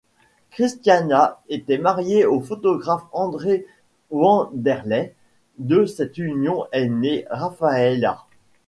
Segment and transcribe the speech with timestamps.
[0.49, 3.67] Cristiana était mariée au photographe André
[4.09, 5.13] Wanderley,
[5.59, 8.25] de cette union est née Rafaella.